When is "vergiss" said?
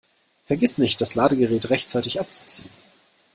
0.45-0.79